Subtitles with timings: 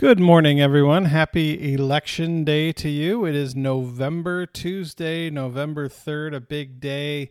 [0.00, 1.04] Good morning, everyone.
[1.04, 3.26] Happy election day to you.
[3.26, 7.28] It is November, Tuesday, November 3rd, a big day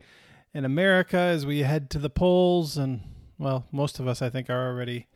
[0.53, 2.77] in America as we head to the polls.
[2.77, 3.01] And,
[3.39, 5.07] well, most of us, I think, are already.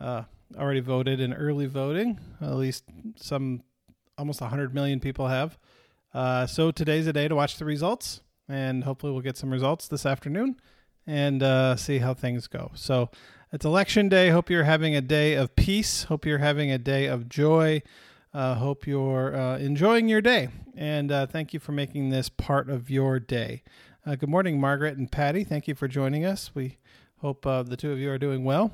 [0.00, 0.22] Uh,
[0.56, 2.18] already voted in early voting.
[2.40, 2.84] At least
[3.16, 3.64] some,
[4.16, 5.58] almost 100 million people have.
[6.14, 9.88] Uh, so today's a day to watch the results, and hopefully we'll get some results
[9.88, 10.56] this afternoon
[11.06, 12.70] and uh, see how things go.
[12.74, 13.10] So
[13.52, 14.30] it's election day.
[14.30, 16.04] Hope you're having a day of peace.
[16.04, 17.82] Hope you're having a day of joy.
[18.32, 20.48] Uh, hope you're uh, enjoying your day.
[20.76, 23.62] And uh, thank you for making this part of your day.
[24.04, 25.44] Uh, good morning, Margaret and Patty.
[25.44, 26.50] Thank you for joining us.
[26.54, 26.78] We
[27.18, 28.72] hope uh, the two of you are doing well.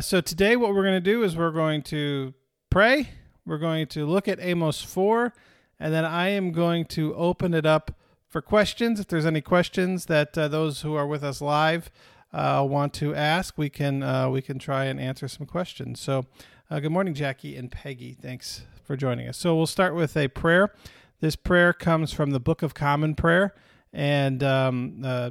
[0.00, 2.32] So, today, what we're going to do is we're going to
[2.70, 3.10] pray.
[3.46, 5.32] We're going to look at Amos 4,
[5.78, 7.92] and then I am going to open it up
[8.36, 9.00] for questions.
[9.00, 11.90] If there's any questions that those who are with us live
[12.34, 16.00] uh, want to ask, we can uh, we can try and answer some questions.
[16.00, 16.26] So,
[16.70, 18.12] uh, good morning, Jackie and Peggy.
[18.12, 19.38] Thanks for joining us.
[19.38, 20.70] So we'll start with a prayer.
[21.20, 23.54] This prayer comes from the Book of Common Prayer,
[23.90, 25.30] and um, uh,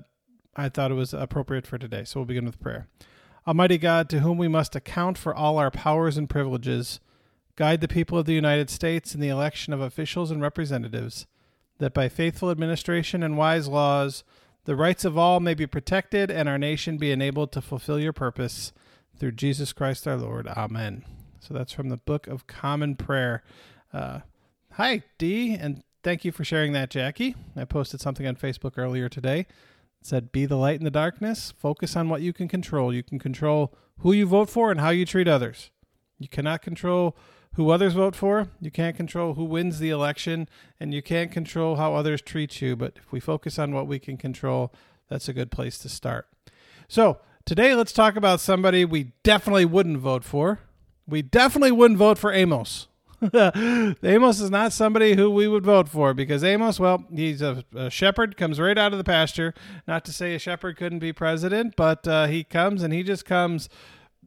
[0.55, 2.05] I thought it was appropriate for today.
[2.05, 2.87] So we'll begin with prayer.
[3.45, 6.99] Almighty God, to whom we must account for all our powers and privileges,
[7.55, 11.27] guide the people of the United States in the election of officials and representatives,
[11.79, 14.23] that by faithful administration and wise laws
[14.65, 18.13] the rights of all may be protected and our nation be enabled to fulfill your
[18.13, 18.73] purpose
[19.15, 20.47] through Jesus Christ our Lord.
[20.47, 21.05] Amen.
[21.39, 23.43] So that's from the Book of Common Prayer.
[23.93, 24.21] Uh,
[24.71, 27.35] hi, Dee, and thank you for sharing that, Jackie.
[27.55, 29.41] I posted something on Facebook earlier today.
[29.41, 29.47] It
[30.01, 31.53] said, Be the light in the darkness.
[31.55, 32.91] Focus on what you can control.
[32.91, 35.69] You can control who you vote for and how you treat others.
[36.17, 37.15] You cannot control
[37.55, 38.47] who others vote for.
[38.61, 40.47] You can't control who wins the election,
[40.79, 42.75] and you can't control how others treat you.
[42.75, 44.73] But if we focus on what we can control,
[45.09, 46.27] that's a good place to start.
[46.87, 50.59] So, today let's talk about somebody we definitely wouldn't vote for.
[51.07, 52.87] We definitely wouldn't vote for Amos.
[53.33, 57.89] Amos is not somebody who we would vote for because Amos, well, he's a, a,
[57.89, 59.53] shepherd, comes right out of the pasture.
[59.87, 63.25] Not to say a shepherd couldn't be president, but uh, he comes and he just
[63.25, 63.69] comes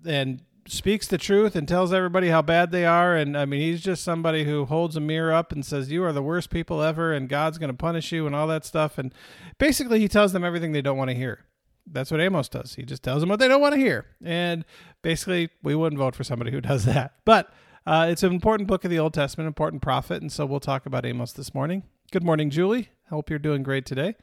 [0.06, 3.16] and speaks the truth and tells everybody how bad they are.
[3.16, 6.12] And I mean, he's just somebody who holds a mirror up and says, You are
[6.12, 8.98] the worst people ever, and God's going to punish you, and all that stuff.
[8.98, 9.12] And
[9.58, 11.44] basically, he tells them everything they don't want to hear.
[11.90, 12.74] That's what Amos does.
[12.74, 14.06] He just tells them what they don't want to hear.
[14.22, 14.64] And
[15.02, 17.14] basically, we wouldn't vote for somebody who does that.
[17.24, 17.52] But
[17.86, 20.20] uh, it's an important book of the Old Testament, important prophet.
[20.20, 21.84] And so we'll talk about Amos this morning.
[22.12, 22.90] Good morning, Julie.
[23.08, 24.16] Hope you're doing great today.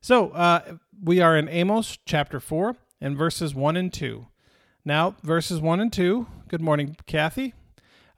[0.00, 4.26] So uh, we are in Amos chapter 4 and verses 1 and 2.
[4.86, 7.54] Now, verses 1 and 2, good morning, Kathy.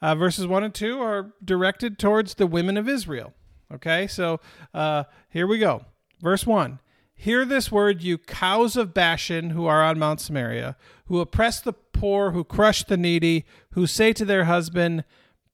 [0.03, 3.33] Uh, verses 1 and 2 are directed towards the women of Israel.
[3.73, 4.41] Okay, so
[4.75, 5.85] uh, here we go.
[6.21, 6.81] Verse 1
[7.15, 11.73] Hear this word, you cows of Bashan who are on Mount Samaria, who oppress the
[11.73, 15.05] poor, who crush the needy, who say to their husband,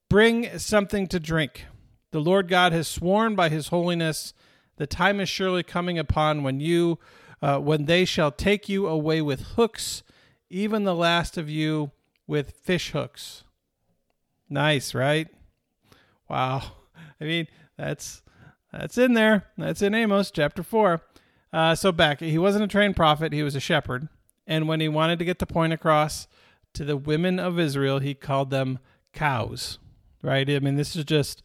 [0.09, 1.65] Bring something to drink.
[2.09, 4.33] The Lord God has sworn by his holiness,
[4.77, 6.97] the time is surely coming upon when you,
[7.39, 10.01] uh, when they shall take you away with hooks
[10.53, 11.91] even the last of you
[12.27, 13.43] with fish hooks.
[14.49, 15.27] Nice, right?
[16.29, 16.61] Wow.
[17.21, 18.21] I mean, that's
[18.71, 19.45] that's in there.
[19.57, 21.01] That's in Amos chapter 4.
[21.51, 24.07] Uh, so back, he wasn't a trained prophet, he was a shepherd.
[24.45, 26.27] And when he wanted to get the point across
[26.73, 28.79] to the women of Israel, he called them
[29.11, 29.79] cows.
[30.21, 30.49] Right?
[30.49, 31.43] I mean, this is just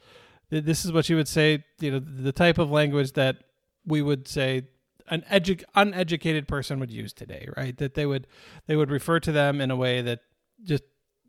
[0.51, 3.37] this is what you would say, you know, the type of language that
[3.85, 4.69] we would say
[5.11, 7.77] an edu- uneducated person would use today, right?
[7.77, 8.27] That they would
[8.67, 10.21] they would refer to them in a way that
[10.65, 10.85] just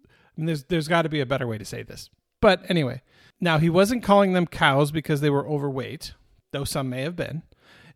[0.05, 0.07] I
[0.37, 2.09] mean, there's there's got to be a better way to say this.
[2.41, 3.01] But anyway,
[3.39, 6.13] now he wasn't calling them cows because they were overweight,
[6.51, 7.43] though some may have been.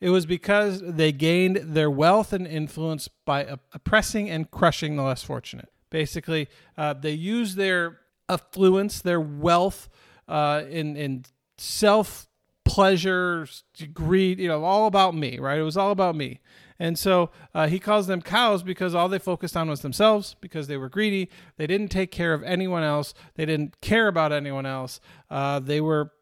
[0.01, 5.23] It was because they gained their wealth and influence by oppressing and crushing the less
[5.23, 5.69] fortunate.
[5.89, 9.87] Basically, uh, they used their affluence, their wealth,
[10.27, 11.25] uh, in in
[11.57, 12.27] self
[12.73, 13.47] pleasure,
[13.93, 15.59] greed, you know, all about me, right?
[15.59, 16.39] It was all about me.
[16.79, 20.65] And so uh, he calls them cows because all they focused on was themselves, because
[20.65, 21.29] they were greedy.
[21.57, 23.13] They didn't take care of anyone else.
[23.35, 24.99] They didn't care about anyone else.
[25.29, 26.13] Uh, they were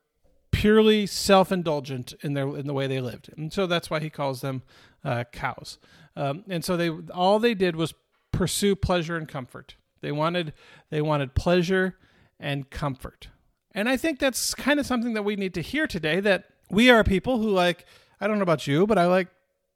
[0.51, 4.41] purely self-indulgent in their in the way they lived, and so that's why he calls
[4.41, 4.61] them
[5.05, 5.79] uh, cows.
[6.17, 7.93] Um, and so they all they did was
[8.33, 9.75] pursue pleasure and comfort.
[10.01, 10.51] They wanted
[10.89, 11.95] they wanted pleasure
[12.41, 13.29] and comfort.
[13.73, 16.89] And I think that's kind of something that we need to hear today that we
[16.89, 17.85] are people who like,
[18.19, 19.27] I don't know about you, but I like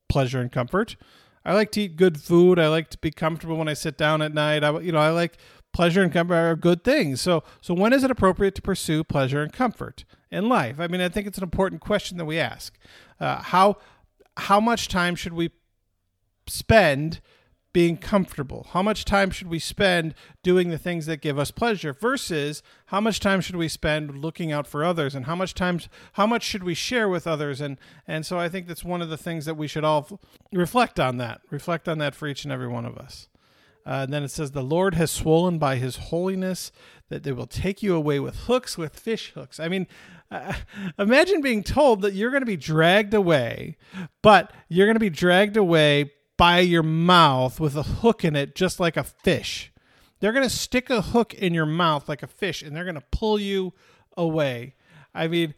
[0.10, 0.96] pleasure and comfort.
[1.44, 2.58] I like to eat good food.
[2.60, 4.64] I like to be comfortable when I sit down at night.
[4.64, 5.38] I, you know, I like
[5.74, 7.22] pleasure and comfort are good things.
[7.22, 10.80] So, so when is it appropriate to pursue pleasure and comfort in life?
[10.80, 12.78] I mean, I think it's an important question that we ask.
[13.20, 13.78] Uh, how
[14.38, 15.52] how much time should we
[16.48, 17.22] spend
[17.76, 18.68] being comfortable?
[18.72, 23.02] How much time should we spend doing the things that give us pleasure versus how
[23.02, 25.82] much time should we spend looking out for others and how much time
[26.14, 27.78] how much should we share with others and
[28.08, 30.22] and so I think that's one of the things that we should all
[30.54, 31.42] reflect on that.
[31.52, 33.28] Reflect on that for each and every one of us.
[33.86, 36.72] Uh, and then it says, The Lord has swollen by his holiness
[37.10, 39.60] that they will take you away with hooks, with fish hooks.
[39.60, 39.86] I mean,
[40.32, 40.54] uh,
[40.98, 43.78] imagine being told that you're going to be dragged away,
[44.22, 48.56] but you're going to be dragged away by your mouth with a hook in it,
[48.56, 49.72] just like a fish.
[50.20, 52.96] They're going to stick a hook in your mouth like a fish and they're going
[52.96, 53.74] to pull you
[54.18, 54.76] away.
[55.14, 55.54] I mean,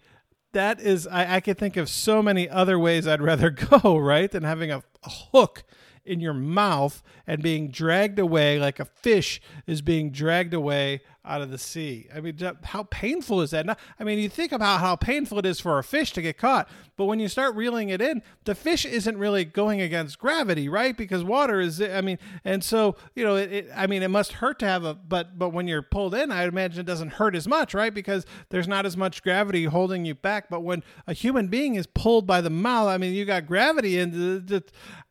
[0.53, 3.50] that is, I, I could think of so many other ways I'd rather
[3.81, 5.63] go, right, than having a, a hook
[6.07, 11.42] in your mouth and being dragged away like a fish is being dragged away out
[11.42, 12.07] of the sea.
[12.15, 13.77] I mean, how painful is that?
[14.00, 16.69] I mean, you think about how painful it is for a fish to get caught,
[16.95, 20.95] but when you start reeling it in, the fish isn't really going against gravity, right?
[20.95, 24.33] Because water is, I mean, and so you know, it, it I mean, it must
[24.33, 27.36] hurt to have a, but but when you're pulled in, I imagine it doesn't hurt
[27.36, 27.94] as much, right?
[27.94, 30.50] Because there's not as much gravity holding you back.
[30.50, 34.00] But when a human being is pulled by the mouth, I mean, you got gravity,
[34.00, 34.48] and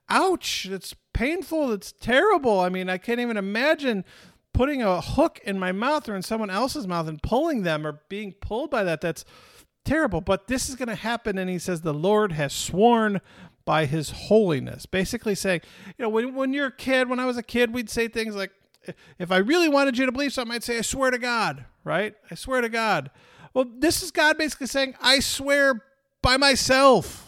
[0.09, 2.61] ouch, it's painful, it's terrible.
[2.61, 4.05] I mean, I can't even imagine
[4.53, 8.01] putting a hook in my mouth or in someone else's mouth and pulling them or
[8.09, 9.01] being pulled by that.
[9.01, 9.25] That's
[9.85, 10.21] terrible.
[10.21, 11.39] But this is going to happen.
[11.39, 13.21] And he says, The Lord has sworn
[13.65, 14.87] by his holiness.
[14.87, 15.61] Basically saying,
[15.99, 18.35] you know, when, when you're a kid, when I was a kid, we'd say things
[18.35, 18.53] like,
[19.19, 22.15] if I really wanted you to believe something, I'd say, I swear to God, right?
[22.31, 23.11] I swear to God.
[23.53, 25.83] Well, this is God basically saying, I swear
[26.23, 27.26] by myself.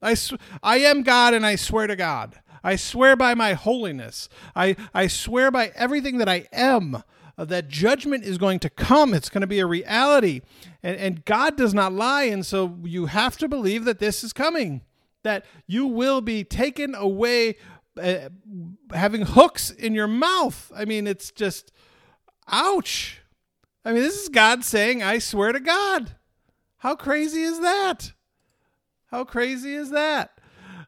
[0.00, 2.40] I, sw- I am God and I swear to God.
[2.62, 4.28] I swear by my holiness.
[4.54, 7.02] I, I swear by everything that I am
[7.36, 9.14] uh, that judgment is going to come.
[9.14, 10.40] It's going to be a reality.
[10.82, 12.24] And, and God does not lie.
[12.24, 14.82] And so you have to believe that this is coming,
[15.22, 17.56] that you will be taken away
[18.00, 18.28] uh,
[18.92, 20.70] having hooks in your mouth.
[20.74, 21.72] I mean, it's just,
[22.48, 23.20] ouch.
[23.84, 26.14] I mean, this is God saying, I swear to God.
[26.78, 28.12] How crazy is that?
[29.08, 30.38] How crazy is that?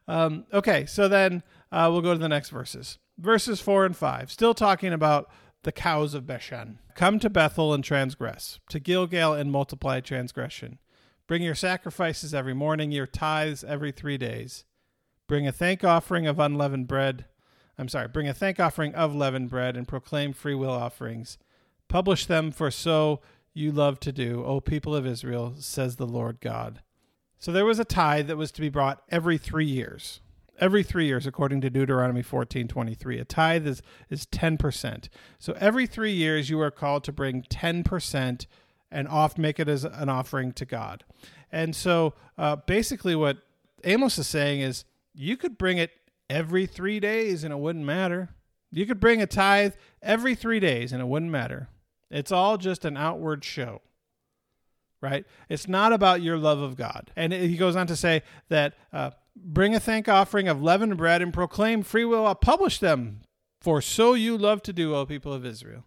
[0.07, 2.97] Um, okay, so then uh, we'll go to the next verses.
[3.17, 5.29] Verses 4 and 5, still talking about
[5.63, 6.79] the cows of Bashan.
[6.95, 10.79] Come to Bethel and transgress, to Gilgal and multiply transgression.
[11.27, 14.65] Bring your sacrifices every morning, your tithes every three days.
[15.27, 17.25] Bring a thank offering of unleavened bread.
[17.77, 21.37] I'm sorry, bring a thank offering of leavened bread and proclaim free will offerings.
[21.87, 23.21] Publish them, for so
[23.53, 26.81] you love to do, O people of Israel, says the Lord God.
[27.41, 30.21] So there was a tithe that was to be brought every three years.
[30.59, 35.09] Every three years, according to Deuteronomy fourteen twenty three, a tithe is is ten percent.
[35.39, 38.45] So every three years, you are called to bring ten percent
[38.91, 41.03] and off make it as an offering to God.
[41.51, 43.37] And so, uh, basically, what
[43.83, 44.85] Amos is saying is,
[45.15, 45.89] you could bring it
[46.29, 48.29] every three days and it wouldn't matter.
[48.69, 49.73] You could bring a tithe
[50.03, 51.69] every three days and it wouldn't matter.
[52.11, 53.81] It's all just an outward show
[55.01, 55.25] right?
[55.49, 57.11] It's not about your love of God.
[57.15, 61.21] And he goes on to say that uh, bring a thank offering of leavened bread
[61.21, 62.25] and proclaim free will.
[62.25, 63.21] I'll publish them,
[63.59, 65.85] for so you love to do, O people of Israel.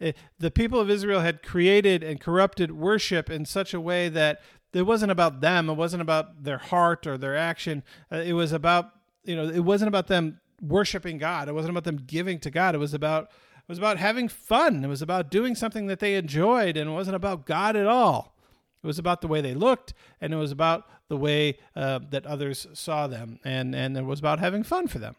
[0.00, 4.40] It, the people of Israel had created and corrupted worship in such a way that
[4.72, 5.68] it wasn't about them.
[5.68, 7.82] It wasn't about their heart or their action.
[8.12, 8.90] Uh, it was about
[9.24, 11.48] you know it wasn't about them worshiping God.
[11.48, 12.74] It wasn't about them giving to God.
[12.74, 13.30] It was about
[13.68, 14.84] was about having fun.
[14.84, 18.34] It was about doing something that they enjoyed, and it wasn't about God at all.
[18.82, 22.26] It was about the way they looked, and it was about the way uh, that
[22.26, 25.16] others saw them, and and it was about having fun for them.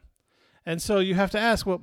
[0.65, 1.81] And so you have to ask, well,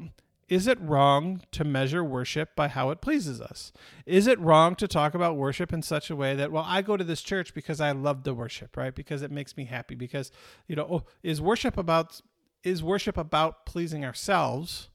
[0.49, 3.73] is it wrong to measure worship by how it pleases us?
[4.05, 6.97] Is it wrong to talk about worship in such a way that, well, I go
[6.97, 8.95] to this church because I love the worship, right?
[8.95, 9.97] Because it makes me happy.
[9.97, 10.31] Because
[10.69, 12.21] you know, oh, is worship about
[12.63, 14.89] is worship about pleasing ourselves,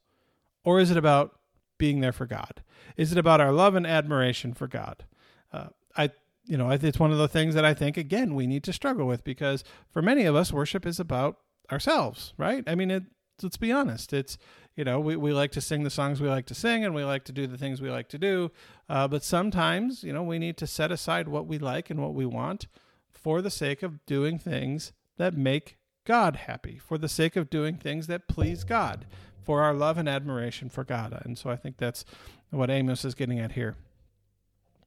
[0.64, 1.38] or is it about
[1.82, 2.62] being there for God?
[2.96, 5.04] Is it about our love and admiration for God?
[5.52, 6.12] Uh, I,
[6.46, 9.08] you know, it's one of the things that I think again we need to struggle
[9.08, 11.40] with because for many of us, worship is about
[11.72, 12.64] ourselves, right?
[12.68, 13.06] I mean, it,
[13.42, 14.14] let's be honest.
[14.14, 14.38] It's
[14.76, 17.04] you know we, we like to sing the songs we like to sing and we
[17.04, 18.52] like to do the things we like to do,
[18.88, 22.14] uh, but sometimes you know we need to set aside what we like and what
[22.14, 22.68] we want
[23.10, 27.78] for the sake of doing things that make God happy, for the sake of doing
[27.78, 29.08] things that please God
[29.44, 31.20] for our love and admiration for God.
[31.26, 32.06] And so I think that's
[32.50, 33.76] what Amos is getting at here.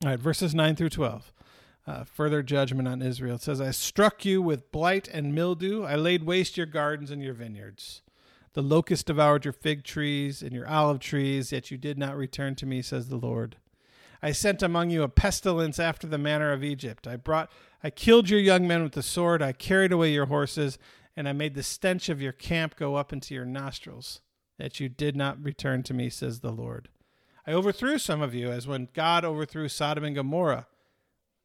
[0.02, 1.32] All right, verses 9 through 12.
[1.86, 3.34] Uh, further judgment on Israel.
[3.34, 5.84] It says, I struck you with blight and mildew.
[5.84, 8.00] I laid waste your gardens and your vineyards.
[8.54, 12.54] The locust devoured your fig trees and your olive trees, yet you did not return
[12.56, 13.56] to me, says the Lord.
[14.22, 17.06] I sent among you a pestilence after the manner of Egypt.
[17.06, 17.50] I brought,
[17.82, 19.42] I killed your young men with the sword.
[19.42, 20.78] I carried away your horses,
[21.14, 24.22] and I made the stench of your camp go up into your nostrils.
[24.58, 26.88] That you did not return to me, says the Lord.
[27.46, 30.66] I overthrew some of you, as when God overthrew Sodom and Gomorrah.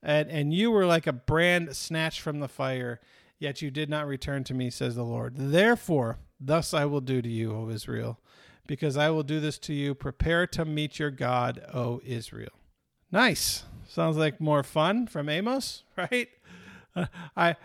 [0.01, 3.01] And, and you were like a brand snatched from the fire,
[3.37, 5.35] yet you did not return to me, says the Lord.
[5.35, 8.19] Therefore, thus I will do to you, O Israel,
[8.65, 9.93] because I will do this to you.
[9.93, 12.53] Prepare to meet your God, O Israel.
[13.11, 13.63] Nice.
[13.87, 16.29] Sounds like more fun from Amos, right?
[17.35, 17.55] I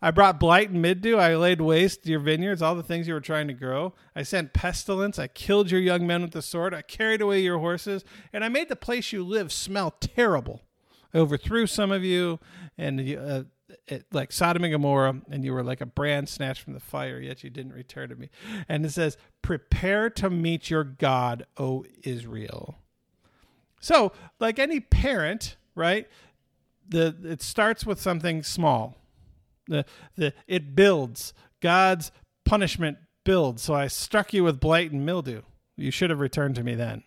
[0.00, 1.16] I brought blight and mildew.
[1.16, 3.94] I laid waste your vineyards, all the things you were trying to grow.
[4.14, 5.18] I sent pestilence.
[5.18, 6.72] I killed your young men with the sword.
[6.72, 10.62] I carried away your horses, and I made the place you live smell terrible.
[11.12, 12.38] I overthrew some of you,
[12.76, 13.42] and you, uh,
[13.86, 17.18] it, like Sodom and Gomorrah, and you were like a brand snatched from the fire,
[17.18, 18.30] yet you didn't return to me.
[18.68, 22.76] And it says, Prepare to meet your God, O Israel.
[23.80, 26.08] So, like any parent, right?
[26.88, 28.96] The it starts with something small.
[29.66, 29.84] The
[30.16, 31.34] the it builds.
[31.60, 32.10] God's
[32.44, 33.62] punishment builds.
[33.62, 35.42] So I struck you with blight and mildew.
[35.76, 37.04] You should have returned to me then.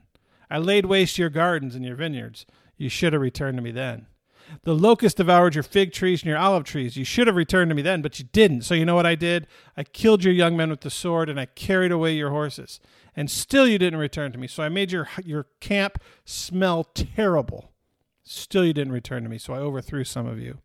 [0.49, 2.45] I laid waste your gardens and your vineyards.
[2.77, 4.07] You should have returned to me then.
[4.63, 6.97] The locust devoured your fig trees and your olive trees.
[6.97, 8.61] You should have returned to me then, but you didn't.
[8.63, 9.47] So you know what I did?
[9.77, 12.79] I killed your young men with the sword and I carried away your horses.
[13.15, 14.47] And still you didn't return to me.
[14.47, 17.70] So I made your your camp smell terrible.
[18.23, 19.37] Still you didn't return to me.
[19.37, 20.59] So I overthrew some of you.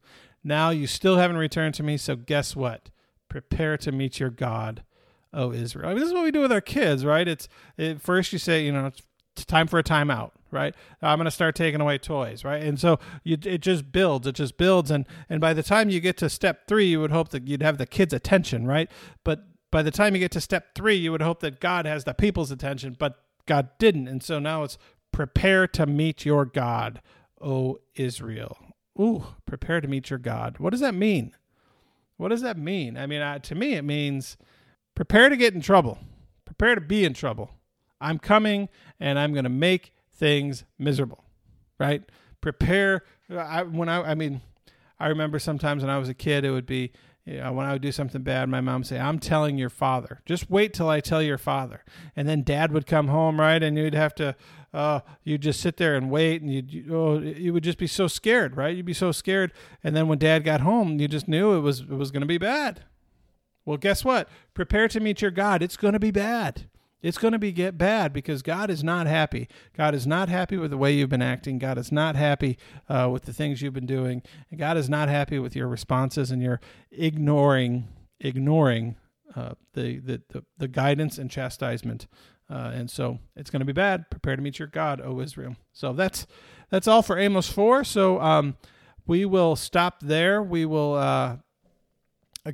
[0.45, 1.97] Now you still haven't returned to me.
[1.97, 2.91] So guess what?
[3.29, 4.85] Prepare to meet your God,
[5.33, 5.87] O Israel.
[5.87, 7.27] I mean, this is what we do with our kids, right?
[7.27, 11.25] It's it, first you say, you know, it's time for a timeout right i'm going
[11.25, 14.91] to start taking away toys right and so you, it just builds it just builds
[14.91, 17.63] and and by the time you get to step three you would hope that you'd
[17.63, 18.91] have the kids attention right
[19.25, 22.05] but by the time you get to step three you would hope that god has
[22.05, 24.79] the people's attention but god didn't and so now it's
[25.13, 27.01] prepare to meet your god
[27.41, 28.59] o israel.
[29.01, 30.59] Ooh prepare to meet your god.
[30.59, 31.33] What does that mean?
[32.17, 32.97] What does that mean?
[32.97, 34.37] I mean to me it means
[34.95, 35.99] prepare to get in trouble.
[36.45, 37.51] Prepare to be in trouble.
[38.01, 38.69] I'm coming
[39.01, 41.25] and i'm going to make things miserable,
[41.79, 42.03] right?
[42.41, 43.03] Prepare.
[43.31, 44.41] I, when I, I mean,
[44.99, 46.93] I remember sometimes when I was a kid, it would be,
[47.27, 49.69] you know, when I would do something bad, my mom would say, I'm telling your
[49.69, 50.21] father.
[50.25, 51.85] Just wait till I tell your father.
[52.15, 53.61] And then dad would come home, right?
[53.61, 54.37] And you'd have to,
[54.73, 57.89] uh, you'd just sit there and wait and you'd, you, oh, you would just be
[57.89, 58.77] so scared, right?
[58.77, 59.53] You'd be so scared.
[59.83, 62.29] And then when dad got home, you just knew it was, it was going to
[62.29, 62.85] be bad.
[63.65, 64.29] Well, guess what?
[64.55, 65.63] Prepare to meet your God.
[65.63, 66.67] It's going to be bad
[67.07, 69.49] it's going to be get bad because God is not happy.
[69.77, 71.59] God is not happy with the way you've been acting.
[71.59, 72.59] God is not happy
[72.89, 74.23] uh, with the things you've been doing.
[74.51, 76.61] And God is not happy with your responses and your
[76.91, 77.87] ignoring
[78.19, 78.97] ignoring
[79.37, 82.09] uh, the, the, the the guidance and chastisement.
[82.51, 84.11] Uh, and so it's going to be bad.
[84.11, 85.55] Prepare to meet your God, O Israel.
[85.73, 86.27] So that's
[86.71, 87.85] that's all for Amos four.
[87.85, 88.57] So um,
[89.07, 90.43] we will stop there.
[90.43, 91.37] We will uh,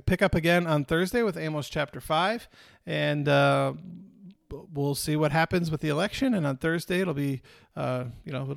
[0.04, 2.48] pick up again on Thursday with Amos chapter five,
[2.84, 3.72] and uh,
[4.72, 6.34] we'll see what happens with the election.
[6.34, 7.42] And on Thursday, it'll be,
[7.76, 8.56] uh, you know,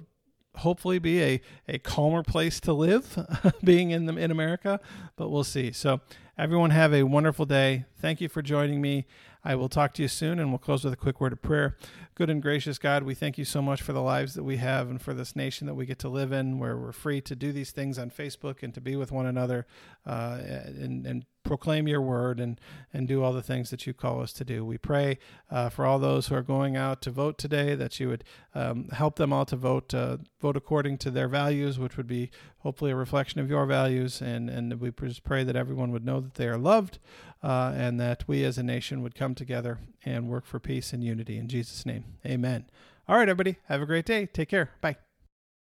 [0.57, 3.17] hopefully be a, a calmer place to live
[3.63, 4.79] being in the, in America,
[5.15, 5.71] but we'll see.
[5.71, 6.01] So
[6.37, 7.85] everyone have a wonderful day.
[7.99, 9.05] Thank you for joining me.
[9.43, 11.77] I will talk to you soon and we'll close with a quick word of prayer.
[12.15, 14.89] Good and gracious God, we thank you so much for the lives that we have
[14.89, 17.51] and for this nation that we get to live in where we're free to do
[17.51, 19.67] these things on Facebook and to be with one another
[20.05, 22.59] uh, and, and proclaim your word and,
[22.93, 24.65] and do all the things that you call us to do.
[24.65, 28.09] We pray uh, for all those who are going out to vote today that you
[28.09, 28.23] would
[28.53, 32.31] um, help them all to vote uh, vote according to their values, which would be
[32.59, 34.21] hopefully a reflection of your values.
[34.21, 36.99] And, and we just pray that everyone would know that they are loved
[37.41, 41.03] uh, and that we as a nation would come together and work for peace and
[41.03, 41.37] unity.
[41.37, 42.65] In Jesus' name, amen.
[43.07, 44.25] All right, everybody, have a great day.
[44.25, 44.71] Take care.
[44.81, 45.04] Bye.